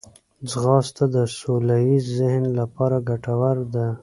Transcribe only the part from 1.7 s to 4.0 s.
ییز ذهن لپاره ګټوره ده